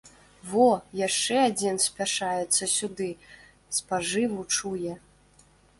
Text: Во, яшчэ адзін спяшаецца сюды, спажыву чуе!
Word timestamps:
Во, 0.53 0.63
яшчэ 1.07 1.35
адзін 1.51 1.75
спяшаецца 1.85 2.71
сюды, 2.79 3.11
спажыву 3.81 4.41
чуе! 4.59 5.01